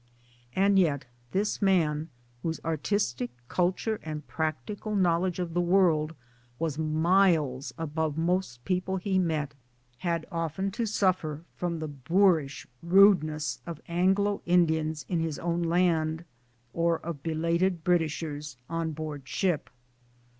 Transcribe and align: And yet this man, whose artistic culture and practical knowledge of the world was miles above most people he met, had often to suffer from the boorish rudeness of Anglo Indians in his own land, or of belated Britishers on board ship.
And 0.55 0.79
yet 0.79 1.05
this 1.31 1.61
man, 1.61 2.09
whose 2.41 2.59
artistic 2.65 3.29
culture 3.47 3.99
and 4.01 4.25
practical 4.27 4.95
knowledge 4.95 5.37
of 5.37 5.53
the 5.53 5.61
world 5.61 6.15
was 6.57 6.79
miles 6.79 7.71
above 7.77 8.17
most 8.17 8.65
people 8.65 8.97
he 8.97 9.19
met, 9.19 9.53
had 9.99 10.25
often 10.31 10.71
to 10.71 10.87
suffer 10.87 11.43
from 11.55 11.77
the 11.77 11.87
boorish 11.87 12.65
rudeness 12.81 13.61
of 13.67 13.79
Anglo 13.87 14.41
Indians 14.47 15.05
in 15.07 15.19
his 15.19 15.37
own 15.37 15.61
land, 15.61 16.25
or 16.73 16.97
of 17.05 17.21
belated 17.21 17.83
Britishers 17.83 18.57
on 18.67 18.93
board 18.93 19.27
ship. 19.27 19.69